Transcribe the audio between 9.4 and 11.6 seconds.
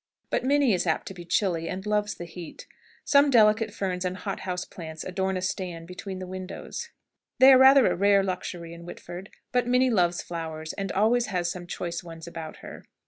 but Minnie loves flowers, and always has